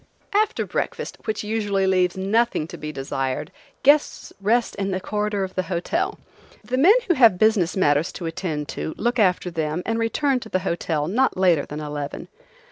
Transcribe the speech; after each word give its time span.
After 0.33 0.65
breakfast, 0.65 1.19
which 1.25 1.43
usually 1.43 1.85
leaves 1.85 2.17
nothing 2.17 2.67
to 2.69 2.75
be 2.75 2.91
desired, 2.91 3.51
guests 3.83 4.33
rest 4.41 4.73
in 4.77 4.89
the 4.89 4.99
corridor 4.99 5.43
of 5.43 5.53
the 5.53 5.61
hotel; 5.69 6.17
the 6.63 6.75
men 6.79 6.95
who 7.07 7.13
have 7.13 7.37
business 7.37 7.77
matters 7.77 8.11
to 8.13 8.25
attend 8.25 8.67
to 8.69 8.95
look 8.97 9.19
after 9.19 9.51
them 9.51 9.83
and 9.85 9.99
return 9.99 10.39
to 10.39 10.49
the 10.49 10.61
hotel 10.65 11.07
not 11.07 11.37
later 11.37 11.67
than 11.67 11.81
eleven. 11.81 12.29